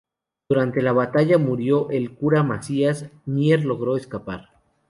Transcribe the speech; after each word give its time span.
Durante 0.49 0.81
la 0.81 0.93
batalla 0.93 1.37
murió 1.37 1.91
el 1.91 2.15
cura 2.15 2.41
Macías, 2.41 3.11
Mier 3.27 3.63
logró 3.65 3.95
escapar. 3.97 4.49